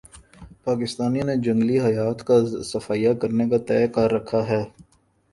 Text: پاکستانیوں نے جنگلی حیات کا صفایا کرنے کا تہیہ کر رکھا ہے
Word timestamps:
پاکستانیوں 0.65 1.25
نے 1.25 1.35
جنگلی 1.45 1.77
حیات 1.79 2.19
کا 2.27 2.37
صفایا 2.71 3.11
کرنے 3.21 3.45
کا 3.49 3.57
تہیہ 3.67 3.87
کر 3.95 4.07
رکھا 4.13 4.41
ہے 4.47 4.61